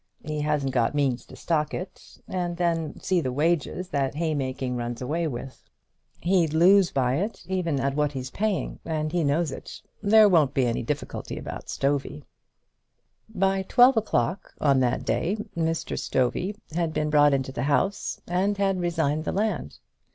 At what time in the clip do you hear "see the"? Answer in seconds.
2.99-3.31